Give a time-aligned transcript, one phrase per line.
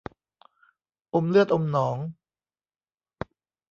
[1.13, 1.97] อมเลือดอมหนอง